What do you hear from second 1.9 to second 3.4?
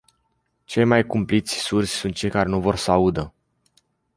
sunt cei care nu vor să audă.